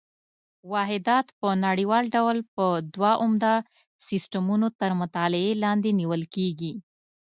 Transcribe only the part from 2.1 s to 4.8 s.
ډول په دوه عمده سیسټمونو